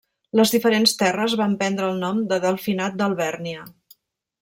[0.39, 3.73] Les diferents terres van prendre el nom de Delfinat d'Alvèrnia.